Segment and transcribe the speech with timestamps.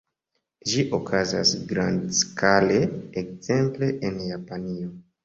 [0.69, 2.79] Ĝi okazas grandskale,
[3.23, 4.89] ekzemple en Japanio.